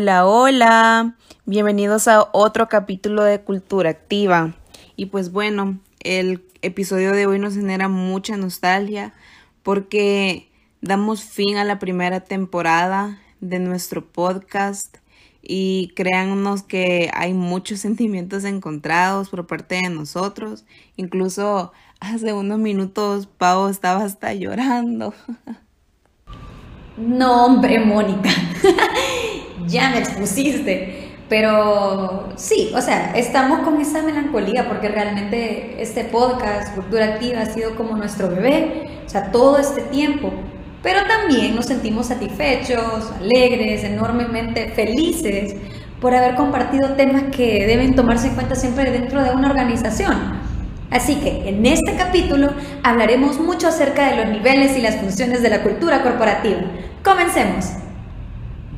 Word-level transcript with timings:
Hola, 0.00 0.26
hola. 0.26 1.14
Bienvenidos 1.44 2.08
a 2.08 2.26
otro 2.32 2.70
capítulo 2.70 3.22
de 3.22 3.42
Cultura 3.42 3.90
Activa. 3.90 4.54
Y 4.96 5.06
pues 5.06 5.30
bueno, 5.30 5.78
el 6.02 6.42
episodio 6.62 7.12
de 7.12 7.26
hoy 7.26 7.38
nos 7.38 7.54
genera 7.54 7.88
mucha 7.88 8.38
nostalgia 8.38 9.12
porque 9.62 10.50
damos 10.80 11.22
fin 11.22 11.58
a 11.58 11.64
la 11.64 11.78
primera 11.78 12.20
temporada 12.20 13.18
de 13.42 13.58
nuestro 13.58 14.10
podcast 14.10 14.96
y 15.42 15.92
créannos 15.96 16.62
que 16.62 17.10
hay 17.12 17.34
muchos 17.34 17.80
sentimientos 17.80 18.44
encontrados 18.44 19.28
por 19.28 19.46
parte 19.46 19.74
de 19.74 19.90
nosotros. 19.90 20.64
Incluso 20.96 21.74
hace 22.00 22.32
unos 22.32 22.58
minutos 22.58 23.26
Pau 23.26 23.68
estaba 23.68 24.04
hasta 24.04 24.32
llorando. 24.32 25.12
No, 26.96 27.46
hombre, 27.46 27.80
Mónica. 27.80 28.28
ya 29.70 29.90
me 29.90 29.98
expusiste. 29.98 31.10
Pero 31.30 32.30
sí, 32.34 32.72
o 32.74 32.80
sea, 32.80 33.12
estamos 33.14 33.60
con 33.60 33.80
esa 33.80 34.02
melancolía 34.02 34.68
porque 34.68 34.88
realmente 34.88 35.80
este 35.80 36.02
podcast, 36.02 36.74
Cultura 36.74 37.04
Activa, 37.04 37.42
ha 37.42 37.46
sido 37.46 37.76
como 37.76 37.96
nuestro 37.96 38.28
bebé, 38.28 39.00
o 39.06 39.08
sea, 39.08 39.30
todo 39.30 39.58
este 39.58 39.82
tiempo. 39.82 40.32
Pero 40.82 41.00
también 41.06 41.54
nos 41.54 41.66
sentimos 41.66 42.06
satisfechos, 42.06 43.12
alegres, 43.20 43.84
enormemente 43.84 44.70
felices 44.70 45.54
por 46.00 46.14
haber 46.14 46.34
compartido 46.34 46.94
temas 46.94 47.24
que 47.30 47.64
deben 47.64 47.94
tomarse 47.94 48.28
en 48.28 48.34
cuenta 48.34 48.56
siempre 48.56 48.90
dentro 48.90 49.22
de 49.22 49.30
una 49.30 49.50
organización. 49.50 50.40
Así 50.90 51.14
que 51.16 51.48
en 51.48 51.64
este 51.64 51.94
capítulo 51.94 52.50
hablaremos 52.82 53.38
mucho 53.38 53.68
acerca 53.68 54.10
de 54.10 54.16
los 54.16 54.26
niveles 54.26 54.76
y 54.76 54.80
las 54.80 54.96
funciones 54.96 55.42
de 55.42 55.50
la 55.50 55.62
cultura 55.62 56.02
corporativa. 56.02 56.62
Comencemos. 57.04 57.79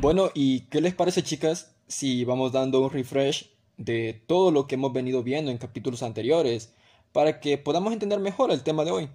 Bueno, 0.02 0.32
¿y 0.34 0.62
qué 0.62 0.80
les 0.80 0.96
parece 0.96 1.22
chicas 1.22 1.76
si 1.86 2.24
vamos 2.24 2.50
dando 2.50 2.80
un 2.80 2.90
refresh 2.90 3.52
de 3.76 4.20
todo 4.26 4.50
lo 4.50 4.66
que 4.66 4.74
hemos 4.74 4.92
venido 4.92 5.22
viendo 5.22 5.52
en 5.52 5.58
capítulos 5.58 6.02
anteriores 6.02 6.74
para 7.12 7.38
que 7.38 7.56
podamos 7.56 7.92
entender 7.92 8.18
mejor 8.18 8.50
el 8.50 8.64
tema 8.64 8.84
de 8.84 8.90
hoy? 8.90 9.08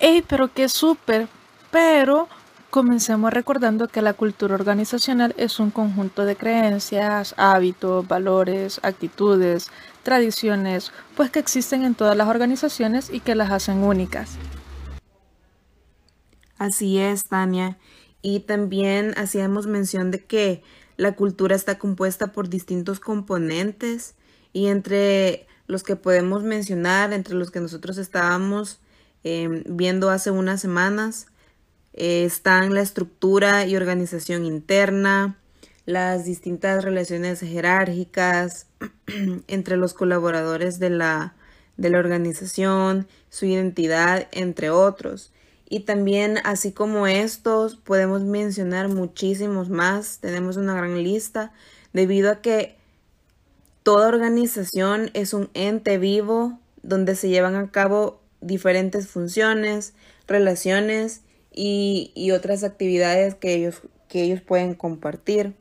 ¡Ey, 0.00 0.24
pero 0.26 0.52
qué 0.52 0.68
súper! 0.68 1.28
Pero 1.70 2.26
comencemos 2.70 3.32
recordando 3.32 3.86
que 3.86 4.02
la 4.02 4.14
cultura 4.14 4.56
organizacional 4.56 5.32
es 5.38 5.60
un 5.60 5.70
conjunto 5.70 6.24
de 6.24 6.34
creencias, 6.34 7.36
hábitos, 7.36 8.08
valores, 8.08 8.80
actitudes, 8.82 9.70
tradiciones, 10.02 10.90
pues 11.16 11.30
que 11.30 11.38
existen 11.38 11.84
en 11.84 11.94
todas 11.94 12.16
las 12.16 12.26
organizaciones 12.26 13.10
y 13.10 13.20
que 13.20 13.36
las 13.36 13.52
hacen 13.52 13.84
únicas. 13.84 14.38
Así 16.58 16.98
es, 16.98 17.22
Tania. 17.28 17.78
Y 18.22 18.40
también 18.40 19.14
hacíamos 19.16 19.66
mención 19.66 20.10
de 20.10 20.24
que 20.24 20.62
la 20.96 21.14
cultura 21.14 21.54
está 21.54 21.78
compuesta 21.78 22.32
por 22.32 22.48
distintos 22.48 23.00
componentes 23.00 24.14
y 24.52 24.66
entre 24.66 25.46
los 25.66 25.82
que 25.82 25.96
podemos 25.96 26.42
mencionar, 26.42 27.12
entre 27.12 27.34
los 27.34 27.50
que 27.50 27.60
nosotros 27.60 27.98
estábamos 27.98 28.80
em, 29.22 29.62
viendo 29.66 30.10
hace 30.10 30.30
unas 30.30 30.60
semanas, 30.60 31.28
eh, 31.92 32.24
están 32.24 32.74
la 32.74 32.80
estructura 32.80 33.66
y 33.66 33.76
organización 33.76 34.44
interna, 34.44 35.38
las 35.84 36.24
distintas 36.24 36.84
relaciones 36.84 37.40
jerárquicas 37.40 38.66
entre 39.46 39.76
los 39.76 39.94
colaboradores 39.94 40.78
de 40.78 40.90
la, 40.90 41.34
de 41.76 41.90
la 41.90 41.98
organización, 41.98 43.06
su 43.30 43.46
identidad, 43.46 44.28
entre 44.32 44.70
otros. 44.70 45.32
Y 45.70 45.80
también, 45.80 46.38
así 46.44 46.72
como 46.72 47.06
estos, 47.06 47.76
podemos 47.76 48.22
mencionar 48.22 48.88
muchísimos 48.88 49.68
más. 49.68 50.18
Tenemos 50.18 50.56
una 50.56 50.74
gran 50.74 51.02
lista 51.02 51.52
debido 51.92 52.30
a 52.30 52.40
que 52.40 52.76
toda 53.82 54.08
organización 54.08 55.10
es 55.12 55.34
un 55.34 55.50
ente 55.52 55.98
vivo 55.98 56.58
donde 56.82 57.14
se 57.14 57.28
llevan 57.28 57.54
a 57.54 57.70
cabo 57.70 58.22
diferentes 58.40 59.08
funciones, 59.08 59.92
relaciones 60.26 61.20
y, 61.52 62.12
y 62.14 62.30
otras 62.30 62.64
actividades 62.64 63.34
que 63.34 63.54
ellos, 63.54 63.82
que 64.08 64.22
ellos 64.22 64.40
pueden 64.40 64.72
compartir. 64.72 65.54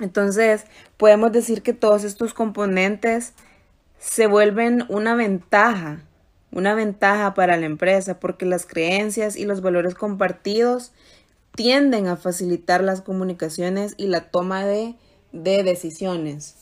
Entonces, 0.00 0.64
podemos 0.96 1.30
decir 1.30 1.60
que 1.62 1.74
todos 1.74 2.04
estos 2.04 2.32
componentes 2.32 3.34
se 3.98 4.26
vuelven 4.26 4.86
una 4.88 5.14
ventaja 5.14 6.00
una 6.52 6.74
ventaja 6.74 7.34
para 7.34 7.56
la 7.56 7.66
empresa 7.66 8.18
porque 8.18 8.46
las 8.46 8.66
creencias 8.66 9.36
y 9.36 9.44
los 9.44 9.60
valores 9.60 9.94
compartidos 9.94 10.92
tienden 11.54 12.08
a 12.08 12.16
facilitar 12.16 12.82
las 12.82 13.02
comunicaciones 13.02 13.94
y 13.96 14.06
la 14.06 14.30
toma 14.30 14.64
de, 14.64 14.94
decisiones. 15.32 16.56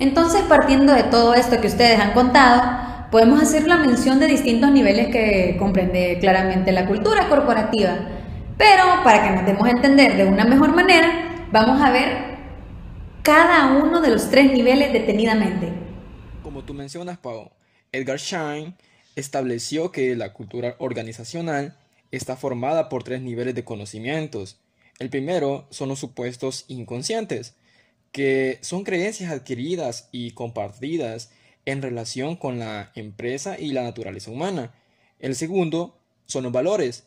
Entonces, 0.00 0.42
partiendo 0.42 0.92
de 0.92 1.04
todo 1.04 1.34
esto 1.34 1.60
que 1.60 1.68
ustedes 1.68 2.00
han 2.00 2.12
contado, 2.12 3.08
podemos 3.10 3.40
hacer 3.40 3.68
la 3.68 3.76
mención 3.76 4.18
de 4.18 4.26
distintos 4.26 4.72
niveles 4.72 5.08
que 5.08 5.56
comprende 5.58 6.18
claramente 6.20 6.72
la 6.72 6.86
cultura 6.86 7.28
corporativa. 7.28 7.96
Pero 8.58 8.84
para 9.04 9.22
que 9.22 9.30
nos 9.36 9.46
demos 9.46 9.66
a 9.66 9.70
entender 9.70 10.16
de 10.16 10.24
una 10.24 10.44
mejor 10.44 10.74
manera, 10.74 11.46
vamos 11.52 11.80
a 11.80 11.90
ver 11.92 12.34
cada 13.22 13.76
uno 13.76 14.00
de 14.00 14.10
los 14.10 14.30
tres 14.30 14.52
niveles 14.52 14.92
detenidamente. 14.92 15.72
Como 16.42 16.62
tú 16.64 16.74
mencionas, 16.74 17.18
Pau, 17.18 17.50
Edgar 17.92 18.18
Schein 18.18 18.74
estableció 19.16 19.92
que 19.92 20.16
la 20.16 20.32
cultura 20.32 20.76
organizacional 20.78 21.76
está 22.10 22.36
formada 22.36 22.88
por 22.88 23.04
tres 23.04 23.20
niveles 23.20 23.54
de 23.54 23.64
conocimientos. 23.64 24.58
El 24.98 25.10
primero 25.10 25.66
son 25.70 25.88
los 25.88 25.98
supuestos 25.98 26.64
inconscientes, 26.68 27.54
que 28.12 28.58
son 28.60 28.84
creencias 28.84 29.32
adquiridas 29.32 30.08
y 30.12 30.32
compartidas 30.32 31.30
en 31.64 31.82
relación 31.82 32.36
con 32.36 32.58
la 32.58 32.92
empresa 32.94 33.58
y 33.58 33.72
la 33.72 33.82
naturaleza 33.82 34.30
humana. 34.30 34.72
El 35.18 35.34
segundo 35.34 35.98
son 36.26 36.44
los 36.44 36.52
valores. 36.52 37.04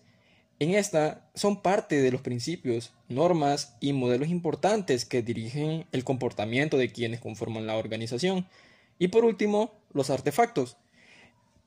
En 0.59 0.74
esta 0.74 1.29
son 1.35 1.62
parte 1.62 2.01
de 2.01 2.12
los 2.12 2.22
principios, 2.22 2.91
normas 3.07 3.75
y 3.79 3.94
modelos 3.94 4.29
importantes 4.29 5.06
que 5.06 5.22
dirigen 5.22 5.85
el 5.91 6.03
comportamiento 6.03 6.78
de 6.78 6.91
quienes 6.91 7.19
conforman 7.19 7.68
la 7.68 7.78
organización. 7.78 8.47
Y 9.00 9.09
por 9.09 9.24
último, 9.24 9.72
los 9.94 10.09
artefactos, 10.09 10.78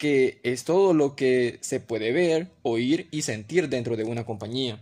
que 0.00 0.40
es 0.44 0.64
todo 0.64 0.94
lo 0.94 1.14
que 1.14 1.58
se 1.60 1.78
puede 1.78 2.10
ver, 2.10 2.50
oír 2.62 3.06
y 3.10 3.20
sentir 3.20 3.68
dentro 3.68 3.96
de 3.96 4.04
una 4.04 4.24
compañía. 4.24 4.80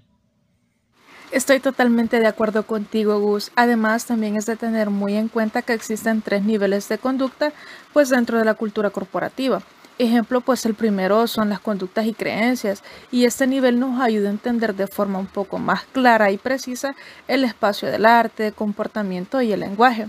Estoy 1.32 1.58
totalmente 1.58 2.20
de 2.20 2.28
acuerdo 2.28 2.64
contigo, 2.64 3.18
Gus. 3.18 3.50
Además, 3.56 4.06
también 4.06 4.36
es 4.36 4.46
de 4.46 4.54
tener 4.54 4.90
muy 4.90 5.16
en 5.16 5.26
cuenta 5.26 5.62
que 5.62 5.72
existen 5.72 6.22
tres 6.22 6.44
niveles 6.44 6.88
de 6.88 6.98
conducta, 6.98 7.52
pues 7.92 8.10
dentro 8.10 8.38
de 8.38 8.44
la 8.44 8.54
cultura 8.54 8.90
corporativa. 8.90 9.60
Ejemplo, 9.98 10.40
pues 10.40 10.64
el 10.64 10.74
primero 10.74 11.26
son 11.26 11.48
las 11.48 11.58
conductas 11.58 12.06
y 12.06 12.14
creencias, 12.14 12.84
y 13.10 13.24
este 13.24 13.48
nivel 13.48 13.80
nos 13.80 14.00
ayuda 14.00 14.28
a 14.28 14.32
entender 14.32 14.76
de 14.76 14.86
forma 14.86 15.18
un 15.18 15.26
poco 15.26 15.58
más 15.58 15.82
clara 15.86 16.30
y 16.30 16.38
precisa 16.38 16.94
el 17.26 17.42
espacio 17.42 17.90
del 17.90 18.06
arte, 18.06 18.52
comportamiento 18.52 19.42
y 19.42 19.50
el 19.50 19.60
lenguaje. 19.60 20.06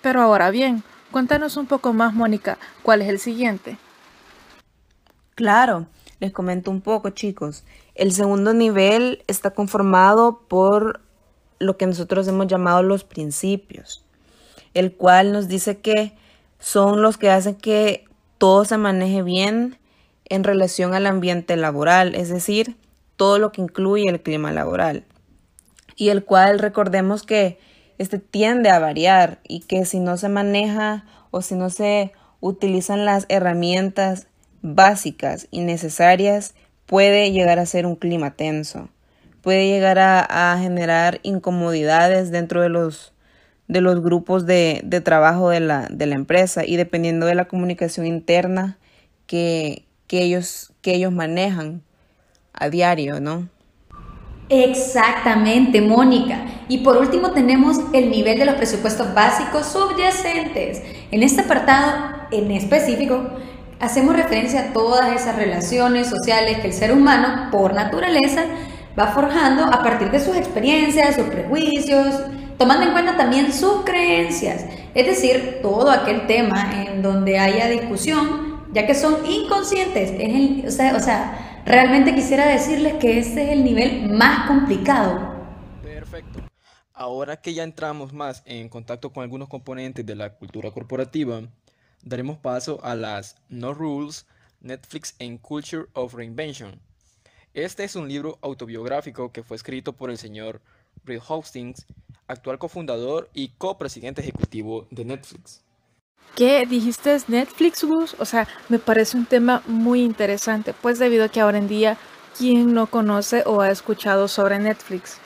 Pero 0.00 0.22
ahora 0.22 0.50
bien, 0.50 0.82
cuéntanos 1.10 1.58
un 1.58 1.66
poco 1.66 1.92
más, 1.92 2.14
Mónica, 2.14 2.56
¿cuál 2.82 3.02
es 3.02 3.10
el 3.10 3.18
siguiente? 3.18 3.76
Claro, 5.36 5.86
les 6.18 6.32
comento 6.32 6.70
un 6.70 6.80
poco, 6.80 7.10
chicos. 7.10 7.62
El 7.94 8.12
segundo 8.12 8.54
nivel 8.54 9.22
está 9.26 9.50
conformado 9.50 10.40
por 10.48 11.02
lo 11.58 11.76
que 11.76 11.86
nosotros 11.86 12.26
hemos 12.26 12.46
llamado 12.46 12.82
los 12.82 13.04
principios, 13.04 14.02
el 14.72 14.94
cual 14.94 15.32
nos 15.32 15.46
dice 15.46 15.76
que 15.76 16.14
son 16.58 17.02
los 17.02 17.18
que 17.18 17.28
hacen 17.28 17.54
que 17.54 18.06
todo 18.38 18.64
se 18.64 18.78
maneje 18.78 19.22
bien 19.22 19.78
en 20.24 20.42
relación 20.42 20.94
al 20.94 21.04
ambiente 21.04 21.54
laboral, 21.56 22.14
es 22.14 22.30
decir, 22.30 22.74
todo 23.16 23.38
lo 23.38 23.52
que 23.52 23.60
incluye 23.60 24.08
el 24.08 24.22
clima 24.22 24.52
laboral. 24.52 25.04
Y 25.96 26.08
el 26.08 26.24
cual 26.24 26.58
recordemos 26.58 27.24
que 27.24 27.58
este 27.98 28.18
tiende 28.18 28.70
a 28.70 28.78
variar 28.78 29.40
y 29.46 29.60
que 29.60 29.84
si 29.84 30.00
no 30.00 30.16
se 30.16 30.30
maneja 30.30 31.04
o 31.30 31.42
si 31.42 31.56
no 31.56 31.68
se 31.68 32.12
utilizan 32.40 33.04
las 33.04 33.26
herramientas 33.28 34.28
básicas 34.74 35.48
y 35.50 35.60
necesarias 35.60 36.54
puede 36.86 37.32
llegar 37.32 37.58
a 37.58 37.66
ser 37.66 37.86
un 37.86 37.96
clima 37.96 38.32
tenso, 38.32 38.88
puede 39.42 39.68
llegar 39.68 39.98
a, 39.98 40.58
generar 40.60 41.20
incomodidades 41.22 42.30
dentro 42.30 42.62
de 42.62 42.68
los, 42.68 43.12
de 43.68 43.80
los 43.80 44.02
grupos 44.02 44.46
de, 44.46 44.82
trabajo 45.04 45.50
de 45.50 45.60
la, 45.60 45.86
de 45.90 46.06
la, 46.06 46.14
empresa 46.14 46.64
y 46.64 46.76
dependiendo 46.76 47.26
de 47.26 47.34
la 47.34 47.46
comunicación 47.46 48.06
interna 48.06 48.78
que, 49.26 49.84
que, 50.06 50.22
ellos, 50.22 50.72
que 50.82 50.94
ellos 50.94 51.12
manejan 51.12 51.82
a 52.52 52.68
diario, 52.70 53.20
¿no? 53.20 53.48
Exactamente, 54.48 55.80
Mónica. 55.80 56.44
Y 56.68 56.78
por 56.78 56.96
último 56.98 57.32
tenemos 57.32 57.78
el 57.92 58.10
nivel 58.10 58.38
de 58.38 58.44
los 58.44 58.54
presupuestos 58.54 59.12
básicos 59.12 59.66
subyacentes. 59.66 60.82
En 61.10 61.24
este 61.24 61.42
apartado 61.42 62.16
en 62.30 62.50
específico 62.52 63.30
hacemos 63.80 64.16
referencia 64.16 64.60
a 64.60 64.72
todas 64.72 65.14
esas 65.14 65.36
relaciones 65.36 66.08
sociales 66.08 66.58
que 66.58 66.68
el 66.68 66.72
ser 66.72 66.92
humano, 66.92 67.50
por 67.50 67.74
naturaleza, 67.74 68.44
va 68.98 69.08
forjando 69.08 69.64
a 69.64 69.82
partir 69.82 70.10
de 70.10 70.20
sus 70.20 70.36
experiencias, 70.36 71.16
sus 71.16 71.26
prejuicios 71.26 72.14
tomando 72.58 72.86
en 72.86 72.92
cuenta 72.92 73.16
también 73.16 73.52
sus 73.52 73.84
creencias, 73.84 74.64
es 74.94 75.06
decir, 75.06 75.58
todo 75.62 75.90
aquel 75.90 76.26
tema 76.26 76.84
en 76.86 77.02
donde 77.02 77.38
haya 77.38 77.68
discusión, 77.68 78.64
ya 78.72 78.86
que 78.86 78.94
son 78.94 79.26
inconscientes. 79.26 80.12
Es 80.18 80.94
o, 80.94 81.00
sea, 81.00 81.62
realmente 81.64 82.14
quisiera 82.14 82.46
decirles 82.46 82.94
que 82.94 83.18
este 83.18 83.44
es 83.44 83.50
el 83.50 83.64
nivel 83.64 84.08
más 84.10 84.46
complicado. 84.46 85.34
Perfecto. 85.82 86.40
Ahora 86.94 87.36
que 87.36 87.52
ya 87.52 87.62
entramos 87.62 88.14
más 88.14 88.42
en 88.46 88.70
contacto 88.70 89.12
con 89.12 89.22
algunos 89.22 89.48
componentes 89.48 90.04
de 90.06 90.14
la 90.14 90.34
cultura 90.34 90.70
corporativa, 90.70 91.42
daremos 92.06 92.38
paso 92.38 92.78
a 92.82 92.94
las 92.94 93.36
No 93.48 93.74
Rules, 93.74 94.26
Netflix 94.60 95.14
and 95.20 95.40
Culture 95.40 95.86
of 95.92 96.14
Reinvention. 96.14 96.80
Este 97.52 97.84
es 97.84 97.96
un 97.96 98.08
libro 98.08 98.38
autobiográfico 98.42 99.32
que 99.32 99.42
fue 99.42 99.56
escrito 99.56 99.92
por 99.92 100.10
el 100.10 100.16
señor 100.16 100.60
Reed 101.04 101.20
Hastings, 101.28 101.84
actual 102.28 102.58
cofundador 102.58 103.28
y 103.34 103.48
copresidente 103.58 104.22
ejecutivo 104.22 104.86
de 104.90 105.04
Netflix. 105.04 105.64
¿Qué 106.36 106.64
dijiste 106.66 107.16
Netflix, 107.28 107.82
Gus? 107.82 108.14
O 108.18 108.24
sea, 108.24 108.46
me 108.68 108.78
parece 108.78 109.16
un 109.16 109.26
tema 109.26 109.62
muy 109.66 110.02
interesante, 110.02 110.74
pues 110.74 110.98
debido 110.98 111.24
a 111.24 111.28
que 111.28 111.40
ahora 111.40 111.58
en 111.58 111.66
día, 111.66 111.98
¿quién 112.38 112.72
no 112.72 112.86
conoce 112.86 113.42
o 113.46 113.62
ha 113.62 113.70
escuchado 113.70 114.28
sobre 114.28 114.58
Netflix? 114.58 115.18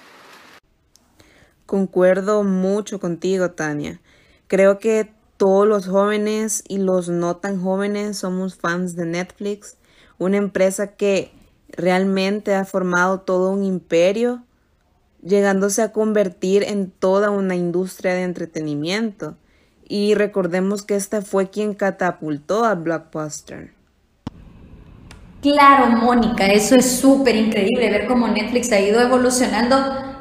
Concuerdo 1.67 2.43
mucho 2.43 3.00
contigo, 3.00 3.50
Tania. 3.50 4.00
Creo 4.47 4.79
que 4.79 5.12
todos 5.40 5.66
los 5.66 5.87
jóvenes 5.87 6.62
y 6.69 6.76
los 6.76 7.08
no 7.08 7.37
tan 7.37 7.62
jóvenes 7.62 8.19
somos 8.19 8.56
fans 8.56 8.94
de 8.94 9.06
Netflix, 9.06 9.78
una 10.19 10.37
empresa 10.37 10.88
que 10.96 11.32
realmente 11.70 12.54
ha 12.54 12.66
formado 12.66 13.20
todo 13.20 13.50
un 13.50 13.64
imperio, 13.64 14.42
llegándose 15.22 15.81
a 15.81 15.92
convertir 15.92 16.62
en 16.64 16.90
toda 16.90 17.31
una 17.31 17.54
industria 17.54 18.12
de 18.12 18.25
entretenimiento. 18.25 19.34
Y 19.88 20.12
recordemos 20.12 20.82
que 20.82 20.94
esta 20.94 21.22
fue 21.22 21.48
quien 21.48 21.72
catapultó 21.72 22.66
al 22.66 22.82
blockbuster. 22.82 23.72
Claro, 25.40 25.86
Mónica, 26.02 26.48
eso 26.48 26.75
es 26.76 27.00
súper 27.00 27.34
increíble 27.36 27.88
ver 27.88 28.06
cómo 28.06 28.28
Netflix 28.28 28.70
ha 28.72 28.81
ido 28.81 29.00
evolucionando 29.00 29.75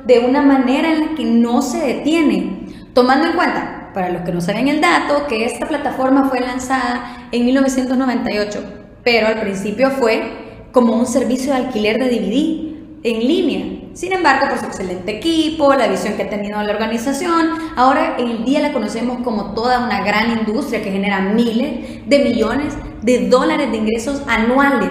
de 0.05 0.19
una 0.19 0.41
manera 0.41 0.93
en 0.93 0.99
la 1.01 1.15
que 1.15 1.25
no 1.25 1.61
se 1.61 1.79
detiene. 1.79 2.87
Tomando 2.93 3.27
en 3.27 3.33
cuenta, 3.33 3.78
para 3.93 4.09
los 4.09 4.21
que 4.23 4.31
no 4.31 4.41
saben 4.41 4.67
el 4.67 4.81
dato, 4.81 5.27
que 5.27 5.45
esta 5.45 5.67
plataforma 5.67 6.29
fue 6.29 6.39
lanzada 6.39 7.27
en 7.31 7.45
1998, 7.45 8.63
pero 9.03 9.27
al 9.27 9.39
principio 9.41 9.91
fue 9.91 10.49
como 10.71 10.93
un 10.93 11.05
servicio 11.05 11.53
de 11.53 11.59
alquiler 11.59 11.97
de 11.97 12.09
DVD 12.09 12.69
en 13.03 13.19
línea. 13.27 13.79
Sin 13.93 14.13
embargo, 14.13 14.47
por 14.49 14.59
su 14.59 14.65
excelente 14.65 15.17
equipo, 15.17 15.73
la 15.73 15.87
visión 15.87 16.13
que 16.13 16.23
ha 16.23 16.29
tenido 16.29 16.61
la 16.61 16.71
organización, 16.71 17.49
ahora 17.75 18.15
en 18.17 18.27
el 18.29 18.45
día 18.45 18.59
la 18.61 18.71
conocemos 18.71 19.21
como 19.23 19.53
toda 19.53 19.79
una 19.79 20.03
gran 20.03 20.39
industria 20.39 20.81
que 20.81 20.91
genera 20.91 21.19
miles 21.21 22.07
de 22.07 22.19
millones 22.19 22.75
de 23.01 23.27
dólares 23.29 23.71
de 23.71 23.77
ingresos 23.77 24.21
anuales, 24.27 24.89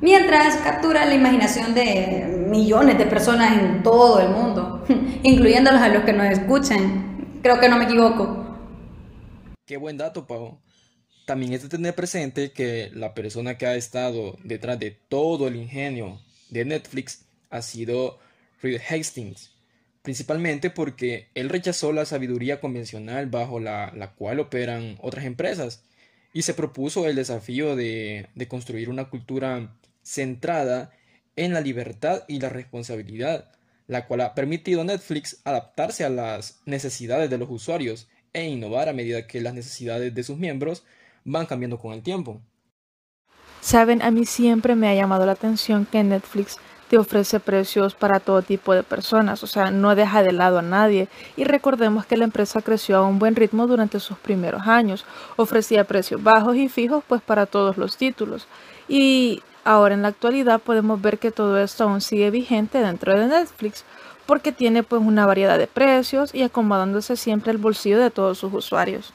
mientras 0.00 0.56
captura 0.56 1.04
la 1.06 1.14
imaginación 1.14 1.74
de 1.74 2.46
millones 2.48 2.98
de 2.98 3.06
personas 3.06 3.52
en 3.58 3.82
todo 3.82 4.20
el 4.20 4.30
mundo, 4.30 4.84
incluyéndolos 5.22 5.80
a 5.80 5.88
los 5.88 6.04
que 6.04 6.12
nos 6.12 6.26
escuchan. 6.26 7.05
Creo 7.46 7.60
que 7.60 7.68
no 7.68 7.78
me 7.78 7.84
equivoco. 7.84 8.44
Qué 9.66 9.76
buen 9.76 9.96
dato, 9.96 10.26
Pau. 10.26 10.58
También 11.26 11.52
es 11.52 11.62
de 11.62 11.68
tener 11.68 11.94
presente 11.94 12.50
que 12.50 12.90
la 12.92 13.14
persona 13.14 13.56
que 13.56 13.66
ha 13.66 13.76
estado 13.76 14.36
detrás 14.42 14.80
de 14.80 14.90
todo 14.90 15.46
el 15.46 15.54
ingenio 15.54 16.20
de 16.50 16.64
Netflix 16.64 17.24
ha 17.50 17.62
sido 17.62 18.18
Reed 18.60 18.80
Hastings, 18.90 19.52
principalmente 20.02 20.70
porque 20.70 21.28
él 21.36 21.48
rechazó 21.48 21.92
la 21.92 22.04
sabiduría 22.04 22.58
convencional 22.60 23.26
bajo 23.26 23.60
la, 23.60 24.14
cual 24.18 24.40
operan 24.40 24.98
otras 25.00 25.24
empresas 25.24 25.84
y 26.32 26.42
se 26.42 26.52
propuso 26.52 27.06
el 27.06 27.14
desafío 27.14 27.76
de, 27.76 28.26
de 28.34 28.48
construir 28.48 28.90
una 28.90 29.08
cultura 29.08 29.76
centrada 30.02 30.90
en 31.36 31.54
la 31.54 31.60
libertad 31.60 32.24
y 32.26 32.40
la 32.40 32.48
responsabilidad, 32.48 33.52
la 33.86 34.06
cual 34.06 34.20
ha 34.22 34.34
permitido 34.34 34.80
a 34.80 34.84
Netflix 34.84 35.40
adaptarse 35.44 36.04
a 36.04 36.10
las 36.10 36.60
necesidades 36.64 37.30
de 37.30 37.38
los 37.38 37.48
usuarios 37.50 38.08
e 38.32 38.44
innovar 38.44 38.88
a 38.88 38.92
medida 38.92 39.26
que 39.26 39.40
las 39.40 39.54
necesidades 39.54 40.14
de 40.14 40.22
sus 40.22 40.38
miembros 40.38 40.84
van 41.24 41.46
cambiando 41.46 41.78
con 41.78 41.92
el 41.92 42.02
tiempo. 42.02 42.42
Saben, 43.60 44.02
a 44.02 44.10
mí 44.10 44.26
siempre 44.26 44.76
me 44.76 44.88
ha 44.88 44.94
llamado 44.94 45.26
la 45.26 45.32
atención 45.32 45.86
que 45.86 46.02
Netflix 46.04 46.58
te 46.88 46.98
ofrece 46.98 47.40
precios 47.40 47.94
para 47.94 48.20
todo 48.20 48.42
tipo 48.42 48.74
de 48.74 48.82
personas, 48.82 49.42
o 49.42 49.46
sea, 49.46 49.70
no 49.70 49.94
deja 49.94 50.22
de 50.22 50.32
lado 50.32 50.58
a 50.58 50.62
nadie. 50.62 51.08
Y 51.36 51.44
recordemos 51.44 52.06
que 52.06 52.16
la 52.16 52.24
empresa 52.24 52.60
creció 52.62 52.98
a 52.98 53.06
un 53.06 53.18
buen 53.18 53.36
ritmo 53.36 53.66
durante 53.66 54.00
sus 54.00 54.18
primeros 54.18 54.66
años, 54.66 55.04
ofrecía 55.36 55.84
precios 55.84 56.22
bajos 56.22 56.56
y 56.56 56.68
fijos 56.68 57.02
pues 57.06 57.22
para 57.22 57.46
todos 57.46 57.76
los 57.76 57.96
títulos. 57.96 58.46
Y 58.88 59.42
ahora 59.64 59.94
en 59.94 60.02
la 60.02 60.08
actualidad 60.08 60.60
podemos 60.60 61.00
ver 61.00 61.18
que 61.18 61.32
todo 61.32 61.58
esto 61.58 61.84
aún 61.84 62.00
sigue 62.00 62.30
vigente 62.30 62.78
dentro 62.78 63.18
de 63.18 63.26
Netflix, 63.26 63.84
porque 64.26 64.52
tiene 64.52 64.82
pues 64.82 65.02
una 65.02 65.26
variedad 65.26 65.58
de 65.58 65.66
precios 65.66 66.34
y 66.34 66.42
acomodándose 66.42 67.16
siempre 67.16 67.52
el 67.52 67.58
bolsillo 67.58 67.98
de 67.98 68.10
todos 68.10 68.38
sus 68.38 68.52
usuarios. 68.52 69.12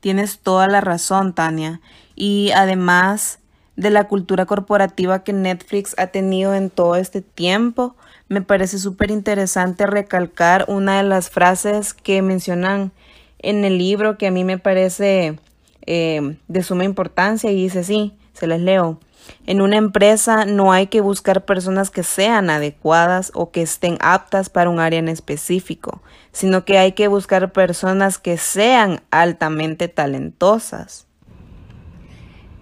Tienes 0.00 0.40
toda 0.40 0.66
la 0.66 0.80
razón, 0.80 1.32
Tania. 1.32 1.80
Y 2.16 2.50
además 2.56 3.38
de 3.82 3.90
la 3.90 4.04
cultura 4.04 4.46
corporativa 4.46 5.24
que 5.24 5.32
Netflix 5.32 5.94
ha 5.98 6.08
tenido 6.08 6.54
en 6.54 6.70
todo 6.70 6.96
este 6.96 7.20
tiempo, 7.20 7.96
me 8.28 8.40
parece 8.40 8.78
súper 8.78 9.10
interesante 9.10 9.86
recalcar 9.86 10.64
una 10.68 10.96
de 10.96 11.02
las 11.02 11.28
frases 11.28 11.92
que 11.92 12.22
mencionan 12.22 12.92
en 13.40 13.64
el 13.64 13.78
libro 13.78 14.16
que 14.16 14.28
a 14.28 14.30
mí 14.30 14.44
me 14.44 14.58
parece 14.58 15.38
eh, 15.86 16.36
de 16.48 16.62
suma 16.62 16.84
importancia 16.84 17.50
y 17.50 17.56
dice 17.56 17.80
así, 17.80 18.14
se 18.32 18.46
les 18.46 18.60
leo. 18.60 18.98
En 19.46 19.60
una 19.60 19.76
empresa 19.76 20.44
no 20.46 20.72
hay 20.72 20.86
que 20.86 21.00
buscar 21.00 21.44
personas 21.44 21.90
que 21.90 22.02
sean 22.02 22.50
adecuadas 22.50 23.30
o 23.34 23.50
que 23.50 23.62
estén 23.62 23.98
aptas 24.00 24.50
para 24.50 24.70
un 24.70 24.80
área 24.80 24.98
en 24.98 25.08
específico, 25.08 26.02
sino 26.32 26.64
que 26.64 26.78
hay 26.78 26.92
que 26.92 27.08
buscar 27.08 27.52
personas 27.52 28.18
que 28.18 28.38
sean 28.38 29.02
altamente 29.10 29.88
talentosas. 29.88 31.06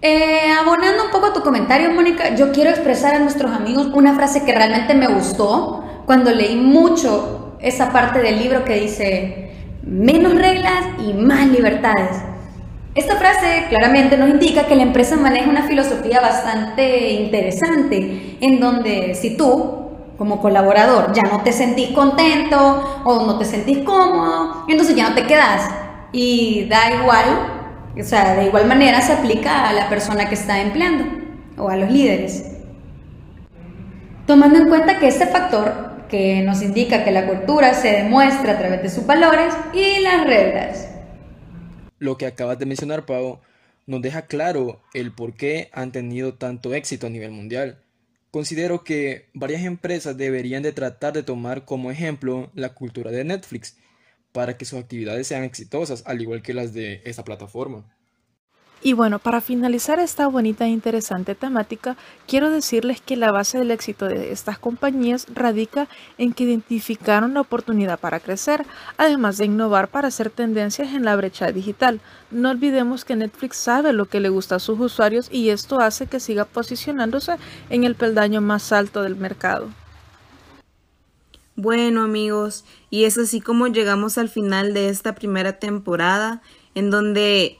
Eh, 0.03 0.51
abonando 0.59 1.05
un 1.05 1.11
poco 1.11 1.31
tu 1.31 1.43
comentario, 1.43 1.91
Mónica, 1.91 2.33
yo 2.33 2.51
quiero 2.51 2.71
expresar 2.71 3.13
a 3.13 3.19
nuestros 3.19 3.51
amigos 3.51 3.89
una 3.93 4.15
frase 4.15 4.43
que 4.43 4.51
realmente 4.51 4.95
me 4.95 5.07
gustó 5.07 5.83
cuando 6.07 6.31
leí 6.31 6.55
mucho 6.55 7.57
esa 7.59 7.91
parte 7.91 8.19
del 8.19 8.39
libro 8.39 8.65
que 8.65 8.79
dice, 8.79 9.51
menos 9.83 10.33
reglas 10.33 10.85
y 11.05 11.13
más 11.13 11.45
libertades. 11.45 12.17
Esta 12.95 13.15
frase 13.17 13.67
claramente 13.69 14.17
nos 14.17 14.29
indica 14.31 14.65
que 14.65 14.75
la 14.75 14.81
empresa 14.81 15.17
maneja 15.17 15.47
una 15.47 15.67
filosofía 15.67 16.19
bastante 16.19 17.11
interesante, 17.11 18.37
en 18.41 18.59
donde 18.59 19.13
si 19.13 19.37
tú 19.37 19.81
como 20.17 20.41
colaborador 20.41 21.13
ya 21.13 21.23
no 21.23 21.41
te 21.43 21.53
sentís 21.53 21.91
contento 21.91 23.01
o 23.05 23.25
no 23.27 23.37
te 23.37 23.45
sentís 23.45 23.79
cómodo, 23.79 24.65
entonces 24.67 24.95
ya 24.95 25.09
no 25.09 25.15
te 25.15 25.27
quedas. 25.27 25.69
Y 26.11 26.65
da 26.69 26.91
igual, 26.91 27.60
o 27.99 28.03
sea, 28.03 28.35
de 28.35 28.45
igual 28.45 28.67
manera 28.67 29.01
se 29.01 29.13
aplica 29.13 29.67
a 29.67 29.73
la 29.73 29.89
persona 29.89 30.29
que 30.29 30.35
está 30.35 30.61
empleando 30.61 31.05
o 31.57 31.69
a 31.69 31.75
los 31.75 31.91
líderes. 31.91 32.45
Tomando 34.25 34.59
en 34.59 34.69
cuenta 34.69 34.99
que 34.99 35.07
este 35.07 35.27
factor 35.27 36.07
que 36.07 36.41
nos 36.41 36.61
indica 36.61 37.03
que 37.03 37.11
la 37.11 37.27
cultura 37.27 37.73
se 37.73 37.91
demuestra 37.91 38.53
a 38.53 38.57
través 38.57 38.81
de 38.83 38.89
sus 38.89 39.05
valores 39.05 39.53
y 39.73 40.01
las 40.01 40.25
reglas. 40.25 40.89
Lo 41.99 42.17
que 42.17 42.25
acabas 42.25 42.59
de 42.59 42.65
mencionar, 42.65 43.05
Pau, 43.05 43.39
nos 43.87 44.01
deja 44.01 44.23
claro 44.23 44.81
el 44.93 45.11
por 45.11 45.33
qué 45.33 45.69
han 45.73 45.91
tenido 45.91 46.33
tanto 46.33 46.73
éxito 46.73 47.07
a 47.07 47.09
nivel 47.09 47.31
mundial 47.31 47.77
Considero 48.31 48.85
que 48.85 49.25
varias 49.33 49.63
empresas 49.63 50.15
deberían 50.15 50.63
de 50.63 50.71
tratar 50.71 51.11
de 51.11 51.21
tomar 51.21 51.65
como 51.65 51.91
ejemplo 51.91 52.49
la 52.53 52.69
cultura 52.69 53.11
de 53.11 53.25
Netflix 53.25 53.75
para 54.31 54.57
que 54.57 54.65
sus 54.65 54.79
actividades 54.79 55.27
sean 55.27 55.43
exitosas, 55.43 56.03
al 56.05 56.21
igual 56.21 56.41
que 56.41 56.53
las 56.53 56.73
de 56.73 57.01
esta 57.05 57.23
plataforma. 57.23 57.85
Y 58.83 58.93
bueno, 58.93 59.19
para 59.19 59.41
finalizar 59.41 59.99
esta 59.99 60.27
bonita 60.27 60.65
e 60.65 60.69
interesante 60.69 61.35
temática, 61.35 61.97
quiero 62.27 62.49
decirles 62.49 62.99
que 62.99 63.15
la 63.15 63.31
base 63.31 63.59
del 63.59 63.69
éxito 63.69 64.07
de 64.07 64.31
estas 64.31 64.57
compañías 64.57 65.27
radica 65.31 65.87
en 66.17 66.33
que 66.33 66.45
identificaron 66.45 67.35
la 67.35 67.41
oportunidad 67.41 67.99
para 67.99 68.19
crecer, 68.19 68.65
además 68.97 69.37
de 69.37 69.45
innovar 69.45 69.89
para 69.89 70.07
hacer 70.07 70.31
tendencias 70.31 70.95
en 70.95 71.05
la 71.05 71.15
brecha 71.15 71.51
digital. 71.51 72.01
No 72.31 72.49
olvidemos 72.49 73.05
que 73.05 73.15
Netflix 73.15 73.57
sabe 73.57 73.93
lo 73.93 74.07
que 74.07 74.19
le 74.19 74.29
gusta 74.29 74.55
a 74.55 74.59
sus 74.59 74.79
usuarios 74.79 75.29
y 75.31 75.49
esto 75.49 75.79
hace 75.79 76.07
que 76.07 76.19
siga 76.19 76.45
posicionándose 76.45 77.35
en 77.69 77.83
el 77.83 77.93
peldaño 77.93 78.41
más 78.41 78.71
alto 78.71 79.03
del 79.03 79.15
mercado. 79.15 79.69
Bueno 81.61 82.03
amigos, 82.03 82.65
y 82.89 83.03
es 83.03 83.17
así 83.17 83.39
como 83.41 83.67
llegamos 83.67 84.17
al 84.17 84.29
final 84.29 84.73
de 84.73 84.89
esta 84.89 85.15
primera 85.15 85.59
temporada 85.59 86.41
en 86.73 86.89
donde 86.89 87.59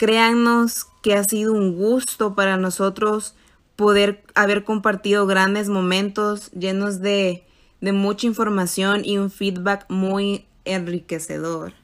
Créannos 0.00 0.86
que 1.02 1.14
ha 1.14 1.22
sido 1.24 1.52
un 1.52 1.76
gusto 1.76 2.34
para 2.34 2.56
nosotros 2.56 3.34
poder 3.76 4.24
haber 4.34 4.64
compartido 4.64 5.26
grandes 5.26 5.68
momentos 5.68 6.50
llenos 6.52 7.02
de, 7.02 7.44
de 7.82 7.92
mucha 7.92 8.26
información 8.26 9.02
y 9.04 9.18
un 9.18 9.30
feedback 9.30 9.84
muy 9.90 10.46
enriquecedor. 10.64 11.74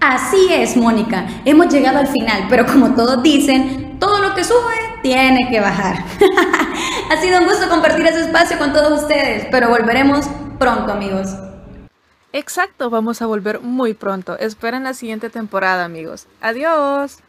Así 0.00 0.48
es, 0.50 0.76
Mónica. 0.76 1.24
Hemos 1.44 1.72
llegado 1.72 1.98
al 1.98 2.08
final, 2.08 2.46
pero 2.50 2.66
como 2.66 2.96
todos 2.96 3.22
dicen, 3.22 4.00
todo 4.00 4.18
lo 4.20 4.34
que 4.34 4.42
sube 4.42 4.74
tiene 5.04 5.48
que 5.52 5.60
bajar. 5.60 6.04
ha 7.10 7.20
sido 7.20 7.38
un 7.38 7.46
gusto 7.46 7.68
compartir 7.68 8.06
ese 8.06 8.20
espacio 8.22 8.58
con 8.58 8.72
todos 8.72 9.02
ustedes, 9.02 9.46
pero 9.50 9.68
volveremos 9.68 10.26
pronto, 10.58 10.92
amigos. 10.92 11.28
Exacto, 12.32 12.90
vamos 12.90 13.22
a 13.22 13.26
volver 13.26 13.60
muy 13.60 13.94
pronto. 13.94 14.38
Esperen 14.38 14.84
la 14.84 14.94
siguiente 14.94 15.30
temporada, 15.30 15.84
amigos. 15.84 16.26
Adiós. 16.40 17.23